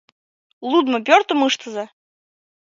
ЛУДМО 0.71 0.99
ПӦРТЫМ 1.07 1.39
ЫШТЫЗА 1.47 1.85